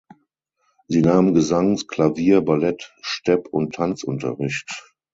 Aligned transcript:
Sie 0.87 1.03
nahm 1.03 1.35
Gesangs-, 1.35 1.85
Klavier-, 1.85 2.41
Ballett-, 2.41 2.91
Stepp- 3.03 3.49
und 3.49 3.75
Tanzunterricht. 3.75 4.95